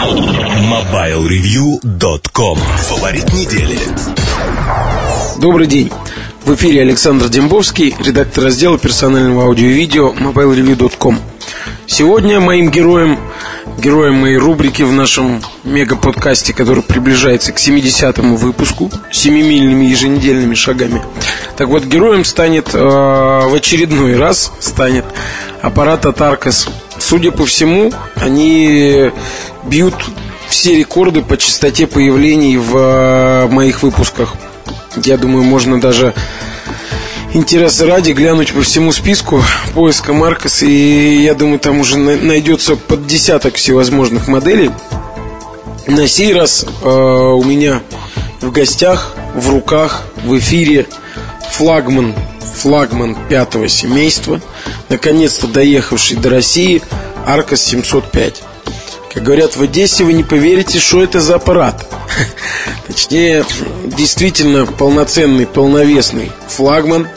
MobileReview.com 0.00 2.58
Фаворит 2.88 3.30
недели 3.34 3.78
Добрый 5.38 5.66
день. 5.66 5.92
В 6.46 6.54
эфире 6.54 6.80
Александр 6.80 7.28
Дембовский, 7.28 7.94
редактор 7.98 8.44
раздела 8.44 8.78
персонального 8.78 9.44
аудио-видео 9.44 10.14
MobileReview.com. 10.14 11.20
Сегодня 11.86 12.40
моим 12.40 12.70
героем, 12.70 13.18
героем 13.76 14.14
моей 14.14 14.38
рубрики 14.38 14.80
в 14.82 14.92
нашем 14.92 15.42
мега-подкасте, 15.64 16.54
который 16.54 16.82
приближается 16.82 17.52
к 17.52 17.58
70-му 17.58 18.36
выпуску, 18.36 18.90
семимильными 19.12 19.84
еженедельными 19.84 20.54
шагами. 20.54 21.02
Так 21.58 21.68
вот, 21.68 21.84
героем 21.84 22.24
станет 22.24 22.74
э, 22.74 22.78
в 22.78 23.54
очередной 23.54 24.16
раз 24.16 24.50
станет 24.60 25.04
аппарат 25.60 26.06
от 26.06 26.20
Arcos. 26.20 26.70
Судя 27.10 27.32
по 27.32 27.44
всему, 27.44 27.92
они 28.14 29.10
бьют 29.64 29.96
все 30.48 30.76
рекорды 30.76 31.22
по 31.22 31.36
частоте 31.36 31.88
появлений 31.88 32.56
в 32.56 32.76
э, 32.76 33.48
моих 33.48 33.82
выпусках. 33.82 34.36
Я 35.02 35.16
думаю, 35.16 35.42
можно 35.42 35.80
даже 35.80 36.14
интереса 37.34 37.86
ради 37.86 38.12
глянуть 38.12 38.52
по 38.52 38.62
всему 38.62 38.92
списку 38.92 39.42
поиска 39.74 40.12
Маркос, 40.12 40.62
и 40.62 41.24
я 41.24 41.34
думаю, 41.34 41.58
там 41.58 41.80
уже 41.80 41.98
найдется 41.98 42.76
под 42.76 43.08
десяток 43.08 43.56
всевозможных 43.56 44.28
моделей. 44.28 44.70
На 45.88 46.06
сей 46.06 46.32
раз 46.32 46.64
э, 46.64 46.88
у 46.88 47.42
меня 47.42 47.82
в 48.40 48.52
гостях, 48.52 49.16
в 49.34 49.50
руках, 49.50 50.04
в 50.24 50.38
эфире 50.38 50.86
флагман, 51.50 52.14
флагман 52.54 53.16
пятого 53.28 53.66
семейства, 53.66 54.40
наконец-то 54.88 55.48
доехавший 55.48 56.16
до 56.16 56.30
России 56.30 56.82
Аркос 57.26 57.62
705. 57.62 58.42
Как 59.12 59.22
говорят 59.22 59.56
в 59.56 59.62
Одессе, 59.62 60.04
вы 60.04 60.12
не 60.12 60.22
поверите, 60.22 60.78
что 60.78 61.02
это 61.02 61.20
за 61.20 61.36
аппарат. 61.36 61.86
Точнее, 62.86 63.44
действительно 63.84 64.66
полноценный, 64.66 65.46
полновесный 65.46 66.30
флагман 66.48 67.08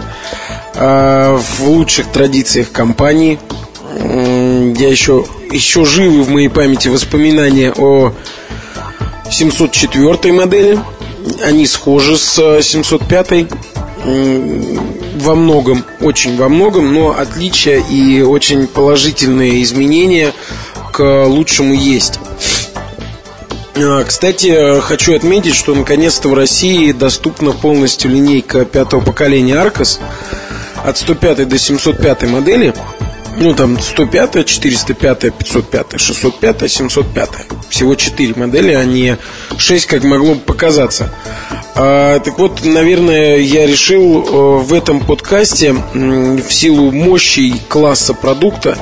э, 0.74 1.38
в 1.38 1.68
лучших 1.68 2.12
традициях 2.12 2.72
компании. 2.72 3.40
Я 3.96 4.90
еще, 4.90 5.26
еще 5.52 5.86
живы 5.86 6.24
в 6.24 6.30
моей 6.30 6.50
памяти 6.50 6.88
воспоминания 6.88 7.72
о 7.72 8.12
704 9.30 10.34
модели. 10.34 10.80
Они 11.44 11.68
схожи 11.68 12.18
с 12.18 12.62
705 12.62 13.48
во 15.24 15.36
многом, 15.36 15.86
очень 16.02 16.38
во 16.38 16.50
многом, 16.50 16.94
но 16.94 17.18
отличия 17.18 17.80
и 17.80 18.22
очень 18.22 18.68
положительные 18.68 19.64
изменения 19.64 20.34
к 20.92 21.26
лучшему 21.26 21.74
есть. 21.74 22.20
А, 23.76 24.04
кстати, 24.04 24.80
хочу 24.82 25.16
отметить, 25.16 25.56
что 25.56 25.74
наконец-то 25.74 26.30
в 26.30 26.34
России 26.34 26.92
доступна 26.92 27.54
полностью 27.54 28.12
линейка 28.12 28.66
пятого 28.66 29.02
поколения 29.02 29.56
Arcos 29.56 30.00
от 30.84 30.98
105 30.98 31.48
до 31.48 31.58
705 31.58 32.24
модели. 32.24 32.74
Ну, 33.38 33.56
там 33.56 33.80
105, 33.80 34.46
405, 34.46 35.34
505, 35.36 36.00
605, 36.00 36.72
705. 36.72 37.30
Всего 37.70 37.96
4 37.96 38.34
модели, 38.36 38.74
а 38.74 38.84
не 38.86 39.18
6, 39.58 39.86
как 39.88 40.04
могло 40.04 40.36
бы 40.36 40.42
показаться. 40.42 41.12
А, 41.76 42.20
так 42.20 42.38
вот, 42.38 42.64
наверное, 42.64 43.38
я 43.38 43.66
решил 43.66 44.24
э, 44.24 44.64
в 44.64 44.74
этом 44.74 45.00
подкасте 45.00 45.74
в 45.74 46.50
силу 46.50 46.92
мощи 46.92 47.56
класса 47.68 48.14
продукта 48.14 48.78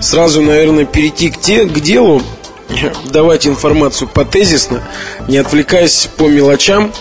сразу, 0.00 0.42
наверное, 0.42 0.84
перейти 0.84 1.30
к, 1.30 1.40
те, 1.40 1.66
к 1.66 1.78
делу, 1.80 2.20
давать 3.04 3.46
информацию 3.46 4.08
потезисно, 4.08 4.82
не 5.28 5.38
отвлекаясь 5.38 6.08
по 6.16 6.28
мелочам, 6.28 6.92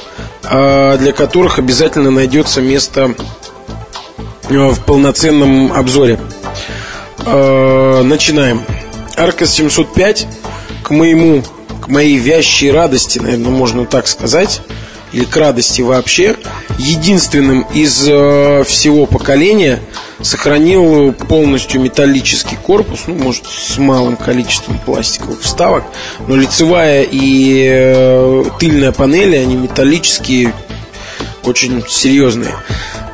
а 0.44 0.97
для 0.97 1.12
которых 1.12 1.58
обязательно 1.58 2.12
найдется 2.12 2.62
место 2.62 3.16
э, 4.47 4.56
в 4.56 4.80
полноценном 4.85 5.74
обзоре. 5.74 6.19
А, 7.25 8.03
начинаем. 8.03 8.63
Арка 9.18 9.47
705 9.47 10.28
к 10.84 10.90
моему, 10.91 11.44
к 11.81 11.88
моей 11.88 12.18
вящей 12.18 12.72
радости, 12.72 13.18
наверное, 13.18 13.50
можно 13.50 13.85
так 13.85 14.07
сказать, 14.07 14.62
или 15.12 15.26
к 15.26 15.36
радости 15.36 15.82
вообще, 15.82 16.36
единственным 16.78 17.62
из 17.74 18.06
э, 18.08 18.64
всего 18.66 19.06
поколения 19.06 19.80
сохранил 20.22 21.14
полностью 21.14 21.82
металлический 21.82 22.56
корпус, 22.56 23.02
ну, 23.08 23.16
может, 23.16 23.46
с 23.46 23.78
малым 23.78 24.16
количеством 24.16 24.80
пластиковых 24.80 25.42
вставок, 25.42 25.84
но 26.28 26.36
лицевая 26.36 27.06
и 27.10 27.68
э, 27.70 28.44
тыльная 28.60 28.92
панели, 28.92 29.36
они 29.36 29.56
металлические, 29.56 30.54
очень 31.44 31.84
серьезные. 31.88 32.56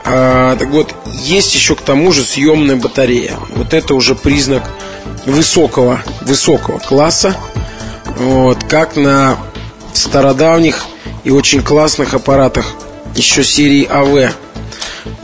А, 0.04 0.56
так 0.56 0.70
вот, 0.70 0.94
есть 1.24 1.54
еще 1.56 1.76
к 1.76 1.82
тому 1.82 2.12
же 2.12 2.24
съемная 2.24 2.76
батарея. 2.76 3.34
Вот 3.56 3.74
это 3.74 3.94
уже 3.94 4.16
признак 4.16 4.64
высокого, 5.26 6.02
высокого 6.22 6.80
класса. 6.80 7.36
Вот, 8.18 8.64
как 8.64 8.96
на 8.96 9.38
стародавних 9.94 10.86
и 11.28 11.30
очень 11.30 11.62
классных 11.62 12.14
аппаратах 12.14 12.74
еще 13.14 13.44
серии 13.44 13.84
АВ 13.84 14.34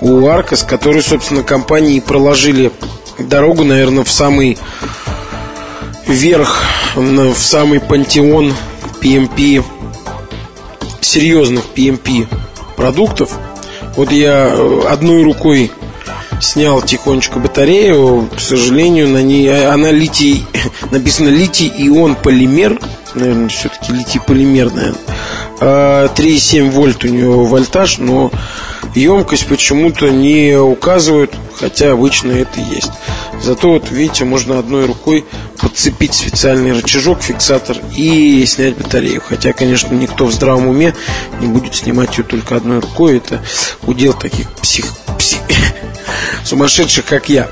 у 0.02 0.28
Аркос, 0.28 0.64
которые, 0.64 1.02
собственно, 1.02 1.44
компании 1.44 2.02
проложили 2.02 2.74
дорогу, 3.18 3.64
наверное, 3.64 4.04
в 4.04 4.12
самый 4.12 4.58
верх, 6.06 6.62
в 6.98 7.36
самый 7.36 7.80
пантеон 7.80 8.54
PMP, 9.02 9.64
серьезных 11.00 11.64
PMP 11.74 12.28
продуктов. 12.76 13.32
Вот 13.96 14.12
я 14.12 14.50
э, 14.52 14.82
одной 14.90 15.24
рукой 15.24 15.72
снял 16.42 16.82
тихонечко 16.82 17.40
батарею, 17.40 18.28
к 18.36 18.42
сожалению, 18.42 19.08
на 19.08 19.22
ней 19.22 19.66
она 19.68 19.90
литий, 19.92 20.46
написано 20.92 21.30
литий-ион 21.30 22.18
полимер, 22.22 22.78
наверное, 23.16 23.50
все-таки 23.50 23.92
литий-полимер, 23.94 24.72
наверное. 24.72 24.96
3,7 25.60 26.70
вольт 26.72 27.04
у 27.06 27.08
него 27.08 27.46
вольтаж, 27.46 27.98
но 27.98 28.32
емкость 28.96 29.48
почему-то 29.48 30.10
не 30.10 30.58
указывают, 30.58 31.34
хотя 31.56 31.92
обычно 31.92 32.32
это 32.32 32.60
есть. 32.60 32.92
Зато 33.42 33.72
вот 33.72 33.92
видите, 33.92 34.26
можно 34.26 34.60
одной 34.60 34.86
рукой 34.86 35.26
подцепить 35.60 36.14
специальный 36.14 36.74
рычажок, 36.74 37.22
фиксатор 37.22 37.78
и 37.96 38.46
снять 38.46 38.78
батарею. 38.78 39.22
Хотя, 39.26 39.54
конечно, 39.54 39.94
никто 39.94 40.26
в 40.26 40.32
здравом 40.32 40.68
уме 40.68 40.94
не 41.40 41.48
будет 41.48 41.76
снимать 41.76 42.18
ее 42.18 42.24
только 42.24 42.56
одной 42.56 42.80
рукой. 42.80 43.18
Это 43.18 43.42
удел 43.84 44.14
таких 44.14 44.52
псих, 44.54 44.86
псих, 45.18 45.40
сумасшедших, 46.44 47.06
как 47.06 47.30
я. 47.30 47.50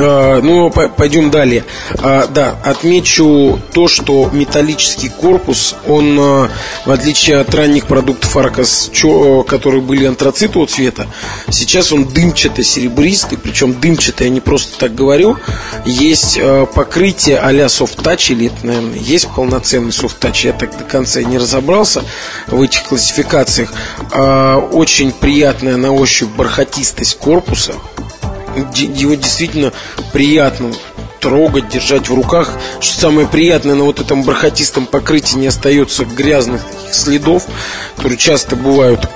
А, 0.00 0.40
ну, 0.40 0.70
пойдем 0.70 1.30
далее. 1.30 1.64
А, 1.98 2.26
да, 2.26 2.56
отмечу 2.64 3.60
то, 3.72 3.88
что 3.88 4.30
металлический 4.32 5.08
корпус, 5.08 5.74
он, 5.86 6.16
а, 6.20 6.50
в 6.86 6.90
отличие 6.90 7.38
от 7.38 7.52
ранних 7.54 7.86
продуктов 7.86 8.36
Аркас, 8.36 8.90
которые 9.48 9.82
были 9.82 10.06
антрацитового 10.06 10.68
цвета, 10.68 11.08
сейчас 11.50 11.92
он 11.92 12.04
дымчато-серебристый, 12.04 13.38
причем 13.38 13.78
дымчатый, 13.80 14.28
я 14.28 14.32
не 14.32 14.40
просто 14.40 14.78
так 14.78 14.94
говорю. 14.94 15.36
Есть 15.84 16.38
покрытие 16.74 17.38
а-ля 17.38 17.66
touch, 17.66 18.32
или 18.32 18.46
это, 18.46 18.66
наверное, 18.66 18.98
есть 18.98 19.28
полноценный 19.34 19.90
touch, 19.90 20.46
я 20.46 20.52
так 20.52 20.76
до 20.78 20.84
конца 20.84 21.22
не 21.22 21.38
разобрался 21.38 22.02
в 22.46 22.62
этих 22.62 22.84
классификациях. 22.84 23.72
Очень 24.72 25.12
приятная 25.12 25.76
на 25.76 25.92
ощупь 25.92 26.28
бархатистость 26.36 27.16
корпуса, 27.18 27.74
его 28.74 29.14
действительно 29.14 29.72
приятно 30.12 30.72
трогать, 31.20 31.68
держать 31.68 32.08
в 32.08 32.14
руках. 32.14 32.52
Что 32.80 33.00
самое 33.00 33.26
приятное, 33.26 33.74
на 33.74 33.84
вот 33.84 34.00
этом 34.00 34.22
бархатистом 34.22 34.86
покрытии 34.86 35.36
не 35.36 35.48
остается 35.48 36.04
грязных 36.04 36.62
следов, 36.90 37.44
которые 37.96 38.18
часто 38.18 38.56
бывают 38.56 39.08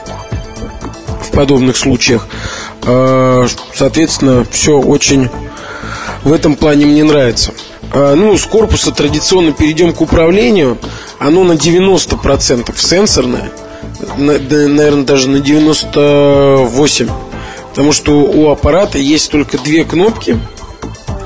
в 1.23 1.31
подобных 1.33 1.77
случаях. 1.77 2.27
А, 2.83 3.47
соответственно, 3.75 4.45
все 4.51 4.79
очень 4.79 5.31
в 6.25 6.33
этом 6.33 6.57
плане 6.57 6.87
мне 6.87 7.05
нравится. 7.05 7.53
А, 7.93 8.15
ну, 8.15 8.37
с 8.37 8.45
корпуса 8.45 8.91
традиционно 8.93 9.53
перейдем 9.53 9.93
к 9.93 10.01
управлению. 10.01 10.79
Оно 11.19 11.45
на 11.45 11.53
90% 11.53 12.73
сенсорное, 12.77 13.53
наверное, 14.17 15.05
даже 15.05 15.29
на 15.29 15.37
98%. 15.37 17.11
Потому 17.73 17.93
что 17.93 18.21
у 18.21 18.51
аппарата 18.51 18.99
есть 18.99 19.31
только 19.31 19.57
две 19.57 19.85
кнопки. 19.85 20.39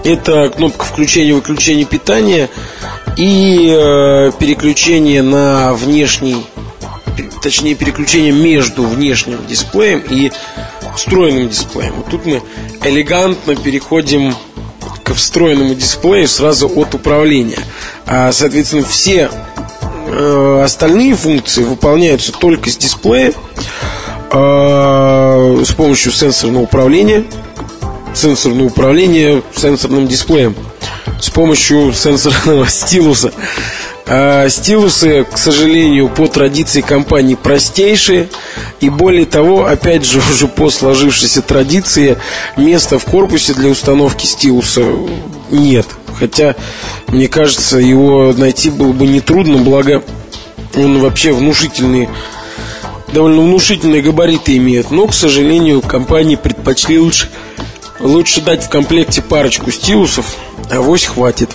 Это 0.05 0.49
кнопка 0.49 0.85
включения-выключения 0.85 1.85
питания 1.85 2.49
и 3.17 3.69
э, 3.77 4.31
переключение 4.39 5.23
на 5.23 5.75
внешний, 5.75 6.47
точнее 7.43 7.75
переключение 7.75 8.31
между 8.31 8.85
внешним 8.85 9.45
дисплеем 9.49 10.05
и 10.09 10.31
встроенным 10.95 11.49
дисплеем. 11.49 11.95
Вот 11.95 12.11
тут 12.11 12.25
мы 12.27 12.41
элегантно 12.85 13.57
переходим 13.57 14.33
к 15.03 15.15
встроенному 15.15 15.75
дисплею 15.75 16.29
сразу 16.29 16.71
от 16.77 16.95
управления. 16.95 17.59
А, 18.07 18.31
соответственно, 18.31 18.85
все 18.85 19.31
э, 20.07 20.63
остальные 20.65 21.17
функции 21.17 21.65
выполняются 21.65 22.31
только 22.31 22.71
с 22.71 22.77
дисплея 22.77 23.33
э, 24.31 25.63
с 25.65 25.73
помощью 25.73 26.13
сенсорного 26.13 26.63
управления. 26.63 27.25
Сенсорное 28.15 28.67
управление 28.67 29.43
сенсорным 29.55 30.07
дисплеем 30.07 30.55
с 31.21 31.31
помощью 31.31 31.93
сенсорного 31.93 32.67
стилуса. 32.69 33.33
А 34.09 34.49
стилусы, 34.49 35.25
к 35.25 35.37
сожалению, 35.37 36.09
по 36.09 36.29
традиции 36.29 36.81
компании 36.81 37.35
простейшие. 37.35 38.29
И 38.81 38.89
более 38.89 39.27
того, 39.27 39.67
опять 39.67 40.05
же, 40.05 40.19
уже 40.33 40.47
по 40.47 40.71
сложившейся 40.71 41.43
традиции, 41.43 42.17
места 42.57 42.99
в 42.99 43.05
корпусе 43.05 43.55
для 43.55 43.69
установки 43.69 44.27
стилуса 44.27 44.85
нет. 45.51 45.87
Хотя, 46.19 46.55
мне 47.09 47.29
кажется, 47.29 47.79
его 47.79 48.33
найти 48.33 48.71
было 48.71 48.93
бы 48.93 49.07
нетрудно, 49.07 49.59
благо 49.59 50.03
он 50.75 51.01
вообще 51.01 51.33
внушительный 51.33 52.09
довольно 53.13 53.43
внушительные 53.43 54.03
габариты 54.03 54.57
имеет. 54.57 54.91
Но, 54.91 55.07
к 55.07 55.15
сожалению, 55.15 55.81
компании 55.81 56.37
предпочли 56.37 56.99
лучше, 56.99 57.31
лучше 58.01 58.41
дать 58.41 58.65
в 58.65 58.69
комплекте 58.69 59.23
парочку 59.23 59.71
стилусов, 59.71 60.37
а 60.71 60.81
вось 60.81 61.05
хватит. 61.05 61.51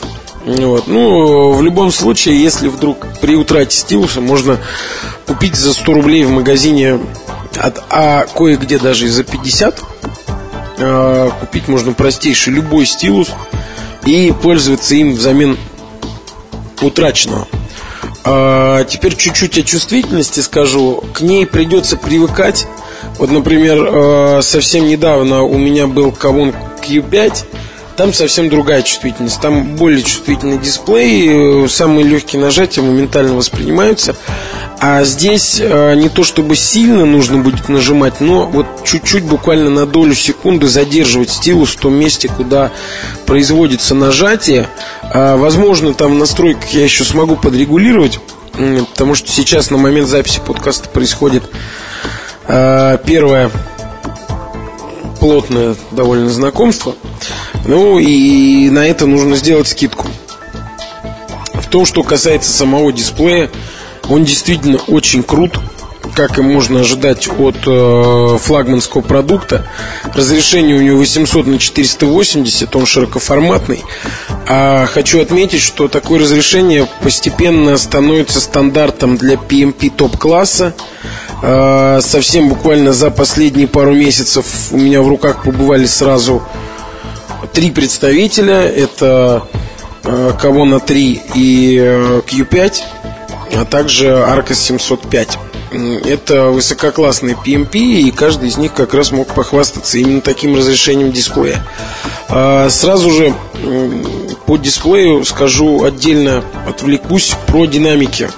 Вот. 0.45 0.87
Ну, 0.87 1.51
в 1.51 1.61
любом 1.61 1.91
случае, 1.91 2.41
если 2.41 2.67
вдруг 2.67 3.05
при 3.21 3.35
утрате 3.35 3.77
стилуса 3.77 4.21
можно 4.21 4.57
купить 5.27 5.55
за 5.55 5.73
100 5.73 5.93
рублей 5.93 6.25
в 6.25 6.31
магазине, 6.31 6.99
а 7.89 8.25
кое-где 8.35 8.79
даже 8.79 9.05
и 9.05 9.09
за 9.09 9.23
50, 9.23 9.81
а, 10.79 11.29
купить 11.39 11.67
можно 11.67 11.93
простейший 11.93 12.53
любой 12.53 12.85
стилус 12.85 13.29
и 14.05 14.33
пользоваться 14.41 14.95
им 14.95 15.13
взамен 15.13 15.57
утраченного. 16.81 17.47
А 18.23 18.83
теперь 18.83 19.15
чуть-чуть 19.15 19.57
о 19.57 19.63
чувствительности 19.63 20.39
скажу. 20.41 21.03
К 21.13 21.21
ней 21.21 21.45
придется 21.45 21.97
привыкать. 21.97 22.67
Вот, 23.17 23.31
например, 23.31 23.89
а, 23.91 24.39
совсем 24.41 24.87
недавно 24.87 25.43
у 25.43 25.57
меня 25.57 25.87
был 25.87 26.11
Кавун 26.11 26.53
Q5 26.85 27.45
там 28.01 28.13
совсем 28.13 28.49
другая 28.49 28.81
чувствительность. 28.81 29.39
Там 29.41 29.75
более 29.75 30.01
чувствительный 30.01 30.57
дисплей, 30.57 31.65
э, 31.65 31.67
самые 31.67 32.03
легкие 32.03 32.41
нажатия 32.41 32.81
моментально 32.81 33.35
воспринимаются. 33.35 34.15
А 34.79 35.03
здесь 35.03 35.59
э, 35.59 35.93
не 35.93 36.09
то 36.09 36.23
чтобы 36.23 36.55
сильно 36.55 37.05
нужно 37.05 37.37
будет 37.37 37.69
нажимать, 37.69 38.19
но 38.19 38.47
вот 38.47 38.65
чуть-чуть, 38.85 39.23
буквально 39.23 39.69
на 39.69 39.85
долю 39.85 40.15
секунды 40.15 40.67
задерживать 40.67 41.29
стилус 41.29 41.69
в 41.69 41.75
том 41.75 41.93
месте, 41.93 42.27
куда 42.27 42.71
производится 43.27 43.93
нажатие. 43.93 44.67
А, 45.03 45.37
возможно, 45.37 45.93
там 45.93 46.15
в 46.15 46.17
настройках 46.17 46.71
я 46.71 46.83
еще 46.83 47.03
смогу 47.03 47.35
подрегулировать, 47.35 48.19
потому 48.53 49.13
что 49.13 49.29
сейчас 49.29 49.69
на 49.69 49.77
момент 49.77 50.07
записи 50.07 50.41
подкаста 50.43 50.89
происходит 50.89 51.43
а, 52.47 52.97
первое 52.97 53.51
плотное 55.19 55.75
довольно 55.91 56.31
знакомство. 56.31 56.95
Ну 57.65 57.99
и 57.99 58.69
на 58.69 58.87
это 58.87 59.05
нужно 59.05 59.35
сделать 59.35 59.67
скидку. 59.67 60.07
В 61.53 61.67
том, 61.67 61.85
что 61.85 62.03
касается 62.03 62.51
самого 62.51 62.91
дисплея, 62.91 63.49
он 64.09 64.25
действительно 64.25 64.77
очень 64.87 65.23
крут, 65.23 65.59
как 66.13 66.37
и 66.37 66.41
можно 66.41 66.81
ожидать 66.81 67.27
от 67.27 67.55
э, 67.65 68.37
флагманского 68.41 69.01
продукта. 69.01 69.67
Разрешение 70.13 70.75
у 70.75 70.81
него 70.81 70.97
800 70.97 71.47
на 71.47 71.59
480, 71.59 72.75
он 72.75 72.85
широкоформатный. 72.85 73.83
А 74.47 74.85
хочу 74.87 75.21
отметить, 75.21 75.61
что 75.61 75.87
такое 75.87 76.19
разрешение 76.19 76.87
постепенно 77.01 77.77
становится 77.77 78.41
стандартом 78.41 79.17
для 79.17 79.35
PMP 79.35 79.91
топ-класса. 79.95 80.73
Э, 81.41 81.99
совсем 82.01 82.49
буквально 82.49 82.91
за 82.91 83.11
последние 83.11 83.67
пару 83.67 83.93
месяцев 83.93 84.45
у 84.71 84.77
меня 84.77 85.01
в 85.01 85.07
руках 85.07 85.43
побывали 85.43 85.85
сразу 85.85 86.43
три 87.47 87.71
представителя. 87.71 88.61
Это 88.61 89.47
э, 90.03 90.33
Кавона 90.39 90.79
3 90.79 91.21
и 91.35 91.77
э, 91.79 92.21
Q5, 92.27 92.73
а 93.55 93.65
также 93.65 94.07
Arcos 94.07 94.55
705. 94.55 95.37
Это 96.05 96.47
высококлассные 96.47 97.35
PMP, 97.35 97.77
и 97.77 98.11
каждый 98.11 98.49
из 98.49 98.57
них 98.57 98.73
как 98.73 98.93
раз 98.93 99.11
мог 99.11 99.33
похвастаться 99.33 99.97
именно 99.97 100.19
таким 100.19 100.55
разрешением 100.57 101.13
дисплея. 101.13 101.65
А, 102.27 102.69
сразу 102.69 103.09
же 103.09 103.33
по 104.45 104.57
дисплею 104.57 105.23
скажу 105.23 105.85
отдельно, 105.85 106.43
отвлекусь 106.67 107.35
про 107.47 107.67
динамики. 107.67 108.29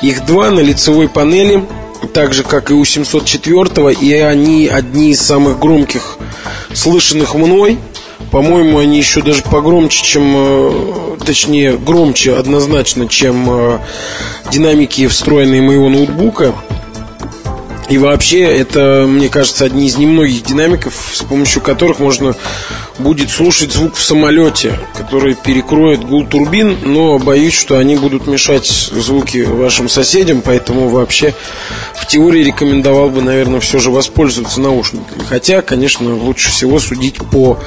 Их 0.00 0.24
два 0.26 0.50
на 0.50 0.60
лицевой 0.60 1.08
панели, 1.08 1.64
так 2.14 2.32
же 2.32 2.44
как 2.44 2.70
и 2.70 2.74
у 2.74 2.84
704, 2.84 3.92
и 3.92 4.12
они 4.14 4.68
одни 4.68 5.10
из 5.10 5.20
самых 5.20 5.58
громких 5.58 6.18
слышанных 6.72 7.34
мной– 7.34 7.78
по-моему, 8.30 8.78
они 8.78 8.98
еще 8.98 9.22
даже 9.22 9.42
погромче, 9.42 10.04
чем, 10.04 10.32
э, 10.36 11.16
точнее, 11.24 11.76
громче 11.76 12.34
однозначно, 12.34 13.08
чем 13.08 13.46
э, 13.48 13.78
динамики, 14.50 15.06
встроенные 15.06 15.62
моего 15.62 15.88
ноутбука. 15.88 16.54
И 17.88 17.98
вообще, 17.98 18.40
это, 18.40 19.06
мне 19.08 19.28
кажется, 19.28 19.64
одни 19.64 19.86
из 19.86 19.96
немногих 19.96 20.42
динамиков, 20.42 20.94
с 21.12 21.22
помощью 21.22 21.62
которых 21.62 22.00
можно 22.00 22.34
будет 22.98 23.30
слушать 23.30 23.72
звук 23.72 23.94
в 23.94 24.02
самолете, 24.02 24.78
который 24.96 25.34
перекроет 25.34 26.04
гул 26.04 26.26
турбин, 26.26 26.78
но 26.84 27.18
боюсь, 27.18 27.54
что 27.54 27.78
они 27.78 27.94
будут 27.94 28.26
мешать 28.26 28.66
звуки 28.66 29.44
вашим 29.44 29.88
соседям, 29.88 30.42
поэтому 30.44 30.88
вообще 30.88 31.34
в 31.94 32.06
теории 32.06 32.42
рекомендовал 32.42 33.10
бы, 33.10 33.22
наверное, 33.22 33.60
все 33.60 33.78
же 33.78 33.90
воспользоваться 33.90 34.60
наушниками. 34.60 35.22
Хотя, 35.28 35.62
конечно, 35.62 36.12
лучше 36.12 36.50
всего 36.50 36.80
судить 36.80 37.18
по 37.18 37.60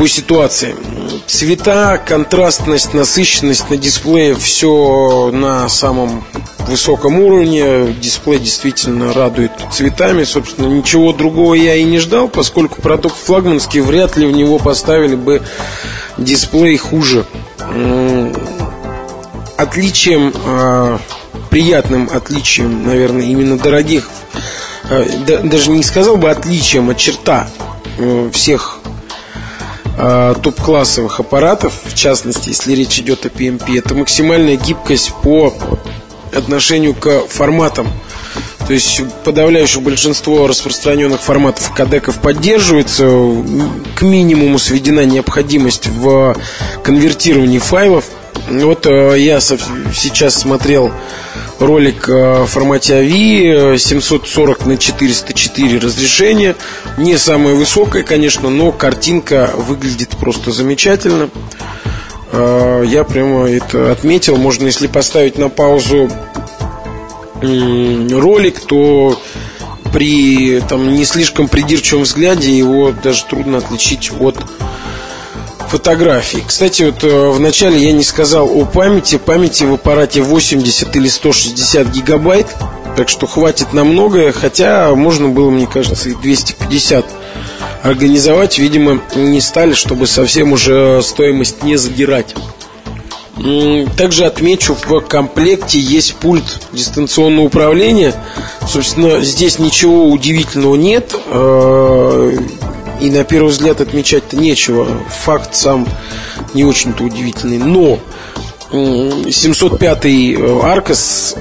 по 0.00 0.08
ситуации. 0.08 0.74
Цвета, 1.26 1.98
контрастность, 1.98 2.94
насыщенность 2.94 3.68
на 3.68 3.76
дисплее 3.76 4.34
все 4.34 5.30
на 5.30 5.68
самом 5.68 6.24
высоком 6.66 7.20
уровне. 7.20 7.92
Дисплей 8.00 8.38
действительно 8.38 9.12
радует 9.12 9.52
цветами. 9.70 10.24
Собственно, 10.24 10.68
ничего 10.68 11.12
другого 11.12 11.52
я 11.52 11.74
и 11.74 11.84
не 11.84 11.98
ждал, 11.98 12.28
поскольку 12.28 12.80
продукт 12.80 13.14
флагманский, 13.14 13.80
вряд 13.80 14.16
ли 14.16 14.26
в 14.26 14.32
него 14.32 14.58
поставили 14.58 15.16
бы 15.16 15.42
дисплей 16.16 16.78
хуже. 16.78 17.26
Отличием, 19.58 20.32
а, 20.46 20.98
приятным 21.50 22.08
отличием, 22.10 22.86
наверное, 22.86 23.26
именно 23.26 23.58
дорогих, 23.58 24.08
а, 24.84 25.04
даже 25.44 25.70
не 25.70 25.82
сказал 25.82 26.16
бы 26.16 26.30
отличием, 26.30 26.88
а 26.88 26.94
черта 26.94 27.50
э, 27.98 28.30
всех 28.32 28.79
э, 29.98 30.34
топ-классовых 30.42 31.20
аппаратов, 31.20 31.74
в 31.84 31.94
частности, 31.94 32.50
если 32.50 32.74
речь 32.74 32.98
идет 32.98 33.26
о 33.26 33.28
PMP, 33.28 33.78
это 33.78 33.94
максимальная 33.94 34.56
гибкость 34.56 35.12
по 35.22 35.54
отношению 36.34 36.94
к 36.94 37.26
форматам. 37.28 37.88
То 38.66 38.74
есть 38.74 39.02
подавляющее 39.24 39.82
большинство 39.82 40.46
распространенных 40.46 41.20
форматов 41.20 41.74
кодеков 41.74 42.20
поддерживается. 42.20 43.04
К 43.96 44.02
минимуму 44.02 44.58
сведена 44.58 45.04
необходимость 45.04 45.88
в 45.88 46.36
конвертировании 46.84 47.58
файлов. 47.58 48.04
Вот 48.48 48.86
э, 48.86 49.14
я 49.18 49.40
сейчас 49.40 50.34
смотрел 50.34 50.92
ролик 51.58 52.08
э, 52.08 52.42
в 52.42 52.46
формате 52.46 52.94
AVI 52.94 53.78
740 53.78 54.66
на 54.66 54.76
404 54.76 55.78
разрешение. 55.78 56.56
Не 56.96 57.16
самое 57.16 57.54
высокое, 57.54 58.02
конечно, 58.02 58.50
но 58.50 58.72
картинка 58.72 59.50
выглядит 59.56 60.16
просто 60.18 60.50
замечательно. 60.50 61.30
Э, 62.32 62.84
я 62.86 63.04
прямо 63.04 63.48
это 63.48 63.92
отметил. 63.92 64.36
Можно, 64.36 64.66
если 64.66 64.86
поставить 64.86 65.38
на 65.38 65.48
паузу 65.48 66.10
ролик, 67.42 68.60
то 68.60 69.18
при 69.92 70.60
там, 70.60 70.94
не 70.94 71.04
слишком 71.04 71.48
придирчивом 71.48 72.02
взгляде 72.04 72.56
его 72.56 72.92
даже 72.92 73.24
трудно 73.24 73.58
отличить 73.58 74.10
от 74.18 74.36
фотографий. 75.70 76.42
Кстати, 76.44 76.82
вот 76.82 77.04
э, 77.04 77.30
вначале 77.30 77.80
я 77.80 77.92
не 77.92 78.02
сказал 78.02 78.50
о 78.50 78.64
памяти. 78.64 79.18
Памяти 79.18 79.64
в 79.64 79.74
аппарате 79.74 80.20
80 80.20 80.94
или 80.96 81.08
160 81.08 81.86
гигабайт. 81.88 82.48
Так 82.96 83.08
что 83.08 83.26
хватит 83.28 83.72
на 83.72 83.84
многое. 83.84 84.32
Хотя 84.32 84.92
можно 84.94 85.28
было, 85.28 85.48
мне 85.50 85.68
кажется, 85.68 86.08
и 86.08 86.14
250 86.14 87.06
организовать. 87.84 88.58
Видимо, 88.58 89.00
не 89.14 89.40
стали, 89.40 89.74
чтобы 89.74 90.08
совсем 90.08 90.52
уже 90.52 91.00
стоимость 91.02 91.62
не 91.62 91.76
задирать. 91.76 92.34
Также 93.96 94.26
отмечу, 94.26 94.74
в 94.74 95.00
комплекте 95.00 95.78
есть 95.78 96.16
пульт 96.16 96.60
дистанционного 96.72 97.46
управления. 97.46 98.14
Собственно, 98.68 99.22
здесь 99.22 99.58
ничего 99.58 100.08
удивительного 100.08 100.74
нет. 100.74 101.14
Э, 103.00 103.04
и 103.04 103.10
на 103.10 103.24
первый 103.24 103.48
взгляд 103.48 103.80
отмечать-то 103.80 104.36
нечего. 104.36 104.86
Факт 105.24 105.54
сам 105.54 105.86
не 106.54 106.64
очень-то 106.64 107.04
удивительный. 107.04 107.58
Но 107.58 107.98
705 108.72 110.04
Arcos 110.04 111.36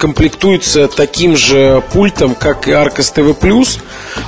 комплектуется 0.00 0.88
таким 0.88 1.36
же 1.36 1.84
пультом, 1.92 2.34
как 2.34 2.66
и 2.66 2.70
Arcos 2.70 3.12
TV+. 3.14 3.80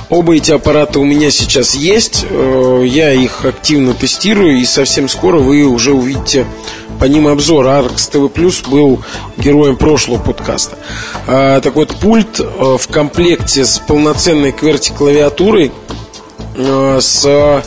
Оба 0.09 0.35
эти 0.35 0.51
аппарата 0.51 0.99
у 0.99 1.03
меня 1.03 1.31
сейчас 1.31 1.73
есть. 1.75 2.25
Э, 2.29 2.83
я 2.85 3.11
их 3.11 3.43
активно 3.43 3.93
тестирую, 3.95 4.59
и 4.59 4.65
совсем 4.65 5.09
скоро 5.09 5.39
вы 5.39 5.63
уже 5.63 5.93
увидите 5.93 6.45
по 6.99 7.05
ним 7.05 7.27
обзор. 7.27 7.65
Arcos 7.65 8.11
TV 8.11 8.31
Plus 8.31 8.69
был 8.69 9.01
героем 9.37 9.75
прошлого 9.75 10.19
подкаста. 10.19 10.77
А, 11.25 11.59
так 11.59 11.75
вот, 11.75 11.89
пульт 11.95 12.39
э, 12.39 12.77
в 12.79 12.87
комплекте 12.87 13.65
с 13.65 13.79
полноценной 13.79 14.51
QWERTY 14.51 14.95
клавиатурой, 14.95 15.67
э, 15.67 15.71
с 16.55 17.63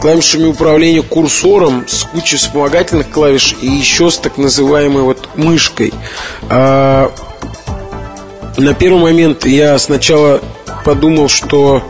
клавишами 0.00 0.46
управления 0.46 1.02
курсором, 1.02 1.84
с 1.88 2.04
кучей 2.04 2.36
вспомогательных 2.36 3.10
клавиш 3.10 3.56
и 3.60 3.66
еще 3.66 4.10
с 4.10 4.18
так 4.18 4.38
называемой 4.38 5.02
вот 5.02 5.28
мышкой. 5.34 5.92
А, 6.48 7.12
на 8.56 8.74
первый 8.74 9.00
момент 9.00 9.46
я 9.46 9.78
сначала 9.78 10.40
подумал, 10.84 11.28
что 11.28 11.82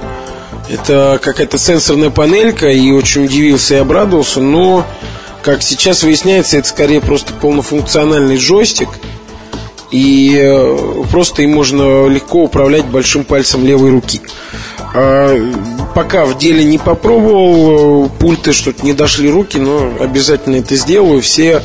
это 0.68 1.20
какая-то 1.23 1.58
сенсорная 1.58 2.11
панелька 2.11 2.68
и 2.68 2.90
очень 2.90 3.25
удивился 3.25 3.75
и 3.75 3.78
обрадовался, 3.78 4.40
но 4.40 4.87
как 5.42 5.62
сейчас 5.62 6.02
выясняется, 6.02 6.58
это 6.58 6.68
скорее 6.68 7.00
просто 7.00 7.32
полнофункциональный 7.35 8.37
джойстик 8.37 8.88
и 9.92 10.37
э, 10.37 11.04
просто 11.12 11.42
им 11.42 11.54
можно 11.54 12.08
легко 12.08 12.44
управлять 12.44 12.87
большим 12.87 13.23
пальцем 13.23 13.64
левой 13.64 13.90
руки. 13.90 14.20
А, 14.98 15.38
пока 15.94 16.24
в 16.24 16.38
деле 16.38 16.64
не 16.64 16.78
попробовал, 16.78 18.08
пульты 18.08 18.54
что-то 18.54 18.84
не 18.84 18.94
дошли 18.94 19.30
руки, 19.30 19.58
но 19.58 19.92
обязательно 20.00 20.56
это 20.56 20.74
сделаю. 20.74 21.20
Все 21.20 21.62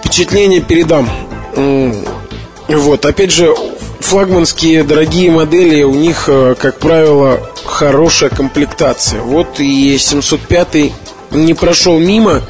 впечатления 0.00 0.60
передам. 0.60 1.08
Вот, 2.66 3.04
опять 3.04 3.30
же, 3.30 3.54
флагманские 4.00 4.84
дорогие 4.84 5.30
модели, 5.30 5.82
у 5.82 5.94
них, 5.94 6.24
э, 6.28 6.54
как 6.58 6.78
правило, 6.78 7.40
хорошая 7.64 8.30
комплектация. 8.30 9.20
Вот 9.20 9.60
и 9.60 9.98
705 9.98 10.92
не 11.32 11.52
прошел 11.52 11.98
мимо. 11.98 12.40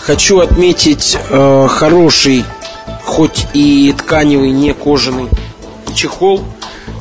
Хочу 0.00 0.40
отметить 0.40 1.16
э, 1.28 1.66
хороший, 1.70 2.44
хоть 3.04 3.46
и 3.54 3.94
тканевый, 3.96 4.50
не 4.50 4.74
кожаный 4.74 5.28
чехол 5.94 6.42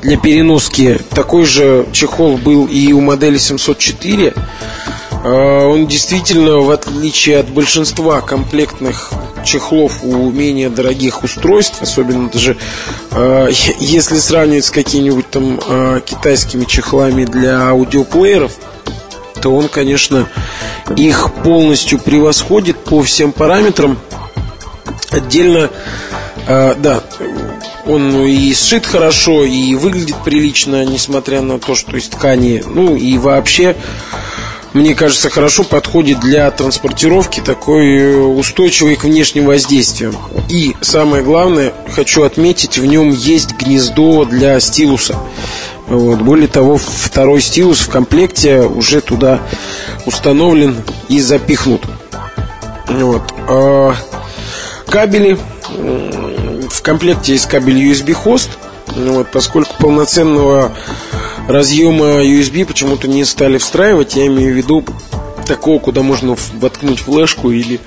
для 0.02 0.18
переноски. 0.18 1.00
Такой 1.10 1.46
же 1.46 1.86
чехол 1.92 2.38
был 2.38 2.66
и 2.66 2.92
у 2.94 3.02
модели 3.02 3.38
704. 3.38 4.34
Э, 5.24 5.66
он 5.66 5.88
действительно, 5.88 6.60
в 6.60 6.72
отличие 6.72 7.40
от 7.40 7.50
большинства 7.50 8.22
комплектных 8.22 9.12
чехлов 9.44 10.04
у 10.04 10.32
менее 10.32 10.70
дорогих 10.70 11.24
устройств, 11.24 11.82
особенно 11.82 12.30
даже 12.30 12.58
э, 13.12 13.50
если 13.80 14.18
сравнивать 14.18 14.66
с 14.66 14.72
какими-нибудь 14.72 15.30
там 15.30 15.60
э, 15.66 16.02
китайскими 16.06 16.66
чехлами 16.66 17.26
для 17.26 17.70
аудиоплееров, 17.70 18.54
то 19.42 19.56
он, 19.56 19.70
конечно, 19.70 20.28
их 20.96 21.32
полностью 21.44 22.00
превосходит 22.00 22.78
по 22.78 23.02
всем 23.04 23.32
параметрам. 23.32 23.98
Отдельно, 25.12 25.70
да, 26.46 27.02
он 27.90 28.24
и 28.26 28.54
сшит 28.54 28.86
хорошо, 28.86 29.44
и 29.44 29.76
выглядит 29.76 30.16
прилично, 30.24 30.86
несмотря 30.86 31.42
на 31.42 31.60
то, 31.60 31.76
что 31.76 31.98
из 31.98 32.08
ткани. 32.08 32.64
Ну 32.66 32.96
и 32.96 33.18
вообще 33.18 33.76
мне 34.74 34.94
кажется, 34.94 35.32
хорошо 35.32 35.64
подходит 35.64 36.20
для 36.20 36.50
транспортировки, 36.52 37.40
такой 37.40 37.98
э, 37.98 38.18
устойчивый 38.18 38.96
к 38.98 39.04
внешним 39.04 39.48
воздействиям. 39.48 40.16
И 40.48 40.76
самое 40.82 41.24
главное, 41.24 41.74
хочу 41.92 42.22
отметить, 42.22 42.78
в 42.78 42.86
нем 42.86 43.10
есть 43.10 43.54
гнездо 43.58 44.26
для 44.26 44.60
стилуса. 44.60 45.18
Вот. 45.88 46.20
Более 46.20 46.48
того, 46.48 46.78
второй 46.78 47.42
стилус 47.42 47.80
в 47.80 47.90
комплекте 47.90 48.62
уже 48.62 49.02
туда 49.02 49.42
установлен 50.06 50.76
и 51.08 51.20
запихнут. 51.20 51.82
Вот. 52.88 53.24
А 53.48 53.96
кабели 54.88 55.40
в 56.70 56.82
комплекте 56.82 57.34
есть 57.34 57.48
кабель 57.48 57.92
USB 57.92 58.14
хост. 58.14 58.50
Вот, 58.88 59.32
поскольку 59.32 59.76
полноценного 59.80 60.72
разъема 61.48 62.24
USB 62.24 62.66
почему-то 62.66 63.08
не 63.08 63.26
стали 63.26 63.58
встраивать. 63.58 64.16
Я 64.16 64.28
имею 64.28 64.54
в 64.54 64.58
виду 64.58 64.84
такого, 65.46 65.80
куда 65.80 66.02
можно 66.02 66.36
воткнуть 66.60 67.00
флешку 67.00 67.52
или 67.52 67.80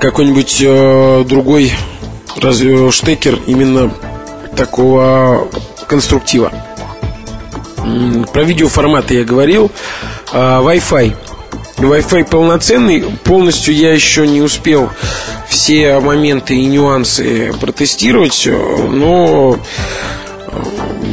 какой-нибудь 0.00 0.58
э, 0.60 1.24
другой 1.26 1.72
раз, 2.36 2.60
э, 2.60 2.90
штекер 2.90 3.38
именно 3.46 3.92
такого 4.56 5.48
конструктива. 5.88 6.52
Про 8.32 8.44
видеоформаты 8.44 9.14
я 9.14 9.24
говорил. 9.24 9.70
А, 10.32 10.62
Wi-Fi. 10.62 11.14
Wi-Fi 11.78 12.24
полноценный. 12.24 13.04
Полностью 13.24 13.74
я 13.74 13.92
еще 13.92 14.26
не 14.26 14.40
успел 14.40 14.90
все 15.54 16.00
моменты 16.00 16.56
и 16.56 16.66
нюансы 16.66 17.52
протестировать, 17.60 18.48
но 18.90 19.56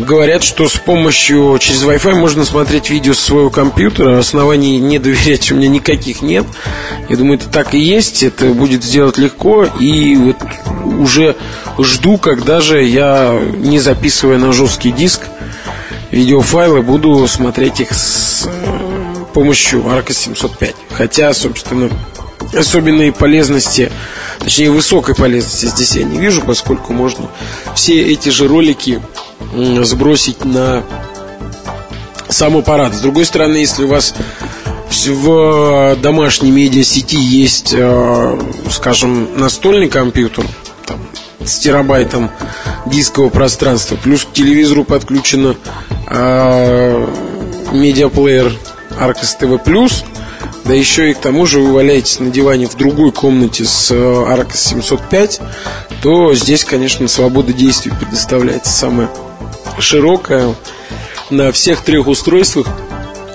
говорят, 0.07 0.41
что 0.41 0.67
с 0.67 0.77
помощью 0.77 1.59
через 1.59 1.83
Wi-Fi 1.83 2.15
можно 2.15 2.43
смотреть 2.43 2.89
видео 2.89 3.13
с 3.13 3.19
своего 3.19 3.51
компьютера. 3.51 4.17
Оснований 4.17 4.79
не 4.79 4.97
доверять 4.97 5.51
у 5.51 5.55
меня 5.55 5.67
никаких 5.67 6.23
нет. 6.23 6.47
Я 7.07 7.17
думаю, 7.17 7.37
это 7.37 7.49
так 7.49 7.75
и 7.75 7.77
есть. 7.77 8.23
Это 8.23 8.47
будет 8.47 8.83
сделать 8.83 9.19
легко. 9.19 9.65
И 9.79 10.15
вот 10.15 10.37
уже 10.97 11.35
жду, 11.77 12.17
когда 12.17 12.61
же 12.61 12.83
я, 12.83 13.39
не 13.57 13.79
записывая 13.79 14.39
на 14.39 14.53
жесткий 14.53 14.91
диск, 14.91 15.21
видеофайлы, 16.09 16.81
буду 16.81 17.27
смотреть 17.27 17.79
их 17.79 17.93
с 17.93 18.47
э, 18.47 18.49
помощью 19.33 19.81
Arca 19.81 20.13
705. 20.13 20.75
Хотя, 20.93 21.31
собственно, 21.33 21.91
особенной 22.53 23.11
полезности, 23.11 23.91
точнее 24.43 24.71
высокой 24.71 25.15
полезности 25.15 25.67
здесь 25.67 25.95
я 25.95 26.03
не 26.03 26.17
вижу, 26.17 26.41
поскольку 26.41 26.93
можно 26.93 27.27
все 27.75 28.01
эти 28.01 28.29
же 28.29 28.47
ролики 28.47 29.01
сбросить 29.83 30.45
на 30.45 30.83
сам 32.29 32.57
аппарат. 32.57 32.93
С 32.93 33.01
другой 33.01 33.25
стороны, 33.25 33.57
если 33.57 33.83
у 33.83 33.87
вас 33.87 34.13
в 35.07 35.95
домашней 36.01 36.51
медиасети 36.51 37.17
есть, 37.17 37.73
э, 37.75 38.39
скажем, 38.69 39.37
настольный 39.37 39.89
компьютер 39.89 40.45
там, 40.85 40.99
с 41.43 41.59
терабайтом 41.59 42.29
дискового 42.85 43.29
пространства, 43.29 43.95
плюс 43.95 44.25
к 44.25 44.33
телевизору 44.33 44.83
подключено 44.83 45.55
э, 46.07 47.07
медиаплеер 47.71 48.53
Arcos 48.99 49.37
TV+, 49.39 49.59
да 50.65 50.73
еще 50.73 51.11
и 51.11 51.13
к 51.13 51.19
тому 51.19 51.45
же 51.45 51.59
вы 51.59 51.73
валяетесь 51.73 52.19
на 52.19 52.29
диване 52.29 52.67
в 52.67 52.75
другой 52.75 53.11
комнате 53.11 53.65
с 53.65 53.91
э, 53.91 53.95
Arcos 53.95 54.57
705, 54.57 55.41
то 56.01 56.33
здесь, 56.35 56.63
конечно, 56.63 57.07
свобода 57.07 57.53
действий 57.53 57.91
предоставляется 57.99 58.71
самая 58.71 59.09
широкая. 59.79 60.55
На 61.29 61.51
всех 61.51 61.81
трех 61.81 62.07
устройствах 62.07 62.67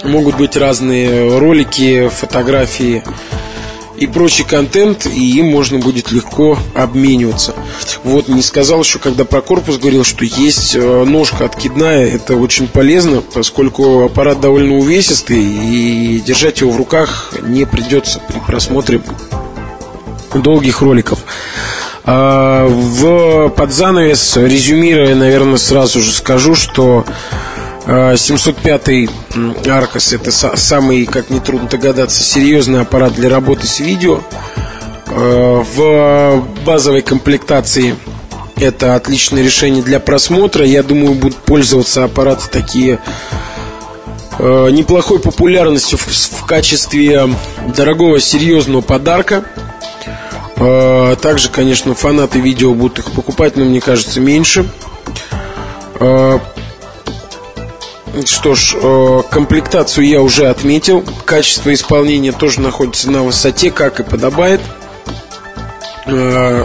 могут 0.04 0.36
быть 0.36 0.56
разные 0.56 1.38
ролики, 1.38 2.08
фотографии 2.08 3.02
и 3.96 4.06
прочий 4.06 4.44
контент, 4.44 5.06
и 5.06 5.38
им 5.38 5.46
можно 5.46 5.78
будет 5.78 6.12
легко 6.12 6.58
обмениваться. 6.74 7.54
Вот, 8.04 8.28
не 8.28 8.42
сказал 8.42 8.82
еще, 8.82 8.98
когда 8.98 9.24
про 9.24 9.40
корпус 9.40 9.78
говорил, 9.78 10.04
что 10.04 10.24
есть 10.24 10.74
э, 10.74 11.04
ножка 11.04 11.44
откидная, 11.44 12.06
это 12.06 12.36
очень 12.36 12.68
полезно, 12.68 13.20
поскольку 13.20 14.04
аппарат 14.04 14.40
довольно 14.40 14.76
увесистый, 14.76 15.42
и 15.42 16.20
держать 16.20 16.60
его 16.60 16.72
в 16.72 16.76
руках 16.76 17.32
не 17.42 17.64
придется 17.64 18.20
при 18.28 18.38
просмотре 18.40 19.00
долгих 20.34 20.82
роликов. 20.82 21.20
А, 22.04 22.66
в 22.68 23.48
подзанавес, 23.50 24.36
резюмируя, 24.36 25.14
наверное, 25.14 25.58
сразу 25.58 26.00
же 26.00 26.12
скажу, 26.12 26.54
что 26.54 27.04
705-й 27.86 29.08
а, 29.68 29.78
Аркос 29.78 30.12
это 30.12 30.32
самый, 30.32 31.06
как 31.06 31.30
нетрудно 31.30 31.68
догадаться, 31.68 32.22
серьезный 32.22 32.80
аппарат 32.80 33.14
для 33.14 33.28
работы 33.28 33.66
с 33.66 33.78
видео. 33.80 34.20
А, 35.06 35.62
в 35.62 36.44
базовой 36.64 37.02
комплектации 37.02 37.94
это 38.56 38.94
отличное 38.94 39.42
решение 39.42 39.82
для 39.82 40.00
просмотра. 40.00 40.66
Я 40.66 40.82
думаю, 40.82 41.14
будут 41.14 41.36
пользоваться 41.36 42.04
аппараты 42.04 42.48
такие 42.50 42.98
неплохой 44.38 45.18
популярностью 45.18 45.98
в 45.98 46.44
качестве 46.44 47.30
дорогого 47.74 48.20
серьезного 48.20 48.82
подарка 48.82 49.44
а, 50.58 51.16
также, 51.16 51.50
конечно, 51.50 51.94
фанаты 51.94 52.40
видео 52.40 52.74
будут 52.74 52.98
их 52.98 53.12
покупать, 53.12 53.56
но 53.56 53.64
мне 53.64 53.80
кажется, 53.80 54.20
меньше. 54.20 54.66
Что 58.24 58.54
ж, 58.54 58.74
а, 58.76 59.22
комплектацию 59.22 60.06
я 60.06 60.22
уже 60.22 60.46
отметил. 60.48 61.04
Качество 61.24 61.72
исполнения 61.72 62.32
тоже 62.32 62.60
находится 62.60 63.10
на 63.10 63.22
высоте, 63.22 63.70
как 63.70 64.00
и 64.00 64.02
подобает. 64.02 64.60
Э, 66.06 66.64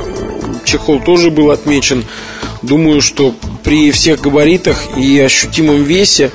чехол 0.64 1.02
тоже 1.02 1.32
был 1.32 1.52
отмечен. 1.52 2.06
Думаю, 2.62 3.02
что 3.02 3.34
при 3.64 3.92
всех 3.92 4.22
габаритах 4.22 4.78
и 4.98 5.20
ощутимом 5.20 5.84
весе 5.84 6.32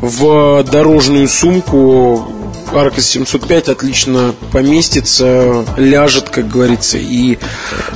в 0.00 0.64
дорожную 0.64 1.28
сумку 1.28 2.32
Арка 2.72 3.00
705 3.00 3.68
отлично 3.68 4.34
поместится, 4.52 5.64
ляжет, 5.76 6.30
как 6.30 6.48
говорится, 6.48 6.98
и 6.98 7.38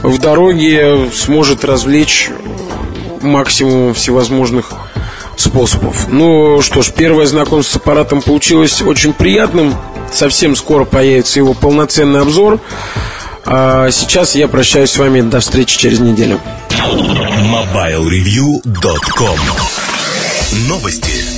в 0.02 0.18
дороге 0.18 1.10
сможет 1.14 1.64
развлечь 1.64 2.30
максимум 3.22 3.94
всевозможных 3.94 4.72
способов. 5.40 6.08
Ну 6.08 6.60
что 6.62 6.82
ж, 6.82 6.90
первое 6.90 7.26
знакомство 7.26 7.78
с 7.78 7.82
аппаратом 7.82 8.22
получилось 8.22 8.82
очень 8.82 9.12
приятным. 9.12 9.74
Совсем 10.12 10.56
скоро 10.56 10.84
появится 10.84 11.38
его 11.40 11.54
полноценный 11.54 12.20
обзор. 12.20 12.60
А 13.44 13.90
сейчас 13.90 14.34
я 14.34 14.48
прощаюсь 14.48 14.90
с 14.90 14.96
вами. 14.96 15.20
До 15.20 15.40
встречи 15.40 15.78
через 15.78 16.00
неделю. 16.00 16.40
MobileReview.com 16.70 19.38
Новости. 20.68 21.33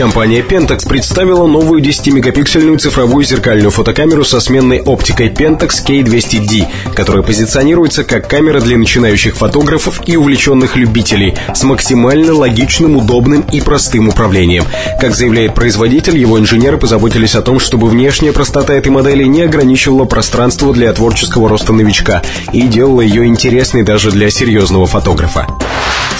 Компания 0.00 0.40
Pentax 0.40 0.88
представила 0.88 1.46
новую 1.46 1.82
10-мегапиксельную 1.82 2.78
цифровую 2.78 3.22
зеркальную 3.22 3.70
фотокамеру 3.70 4.24
со 4.24 4.40
сменной 4.40 4.80
оптикой 4.80 5.28
Pentax 5.28 5.84
K200D, 5.86 6.94
которая 6.94 7.22
позиционируется 7.22 8.02
как 8.02 8.26
камера 8.26 8.62
для 8.62 8.78
начинающих 8.78 9.36
фотографов 9.36 10.00
и 10.06 10.16
увлеченных 10.16 10.74
любителей 10.76 11.36
с 11.54 11.64
максимально 11.64 12.32
логичным, 12.32 12.96
удобным 12.96 13.42
и 13.52 13.60
простым 13.60 14.08
управлением. 14.08 14.64
Как 15.02 15.14
заявляет 15.14 15.54
производитель, 15.54 16.16
его 16.16 16.38
инженеры 16.38 16.78
позаботились 16.78 17.34
о 17.34 17.42
том, 17.42 17.60
чтобы 17.60 17.86
внешняя 17.90 18.32
простота 18.32 18.72
этой 18.72 18.88
модели 18.88 19.24
не 19.24 19.42
ограничивала 19.42 20.06
пространство 20.06 20.72
для 20.72 20.90
творческого 20.94 21.50
роста 21.50 21.74
новичка 21.74 22.22
и 22.54 22.62
делала 22.62 23.02
ее 23.02 23.26
интересной 23.26 23.82
даже 23.82 24.10
для 24.12 24.30
серьезного 24.30 24.86
фотографа. 24.86 25.46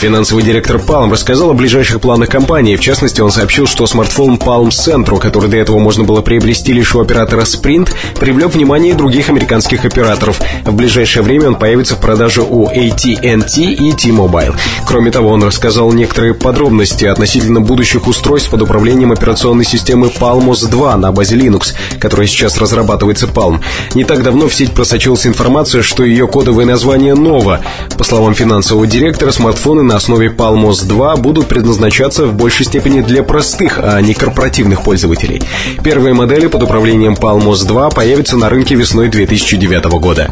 Финансовый 0.00 0.42
директор 0.42 0.76
Palm 0.76 1.12
рассказал 1.12 1.50
о 1.50 1.54
ближайших 1.54 2.00
планах 2.00 2.30
компании. 2.30 2.76
В 2.76 2.80
частности, 2.80 3.20
он 3.20 3.30
сообщил, 3.30 3.66
что 3.70 3.86
смартфон 3.86 4.34
Palm 4.34 4.68
Centro, 4.68 5.18
который 5.18 5.48
до 5.48 5.56
этого 5.56 5.78
можно 5.78 6.02
было 6.02 6.20
приобрести 6.20 6.72
лишь 6.72 6.94
у 6.94 7.00
оператора 7.00 7.42
Sprint, 7.42 7.90
привлек 8.18 8.54
внимание 8.54 8.94
других 8.94 9.28
американских 9.28 9.84
операторов. 9.84 10.40
В 10.64 10.74
ближайшее 10.74 11.22
время 11.22 11.48
он 11.48 11.54
появится 11.54 11.94
в 11.94 12.00
продаже 12.00 12.42
у 12.42 12.66
AT&T 12.68 13.62
и 13.62 13.92
T-Mobile. 13.92 14.56
Кроме 14.86 15.12
того, 15.12 15.30
он 15.30 15.44
рассказал 15.44 15.92
некоторые 15.92 16.34
подробности 16.34 17.04
относительно 17.04 17.60
будущих 17.60 18.08
устройств 18.08 18.50
под 18.50 18.62
управлением 18.62 19.12
операционной 19.12 19.64
системы 19.64 20.08
Palmos 20.08 20.68
2 20.68 20.96
на 20.96 21.12
базе 21.12 21.36
Linux, 21.36 21.74
которая 22.00 22.26
сейчас 22.26 22.58
разрабатывается 22.58 23.26
Palm. 23.26 23.60
Не 23.94 24.04
так 24.04 24.24
давно 24.24 24.48
в 24.48 24.54
сеть 24.54 24.72
просочилась 24.72 25.26
информация, 25.26 25.82
что 25.82 26.04
ее 26.04 26.26
кодовое 26.26 26.66
название 26.66 27.14
Nova. 27.14 27.60
По 27.96 28.02
словам 28.02 28.34
финансового 28.34 28.86
директора, 28.88 29.30
смартфоны 29.30 29.82
на 29.82 29.96
основе 29.96 30.28
Palmos 30.28 30.84
2 30.84 31.16
будут 31.16 31.46
предназначаться 31.46 32.26
в 32.26 32.34
большей 32.34 32.66
степени 32.66 33.00
для 33.00 33.22
простых, 33.50 33.80
а 33.82 34.00
не 34.00 34.14
корпоративных 34.14 34.82
пользователей. 34.82 35.42
Первые 35.82 36.14
модели 36.14 36.46
под 36.46 36.62
управлением 36.62 37.14
Palmos 37.14 37.66
2 37.66 37.90
появятся 37.90 38.36
на 38.36 38.48
рынке 38.48 38.76
весной 38.76 39.08
2009 39.08 39.84
года. 39.98 40.30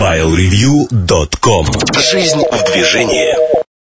MobileReview.com 0.00 1.66
Жизнь 2.12 2.42
в 2.50 2.72
движении. 2.72 3.61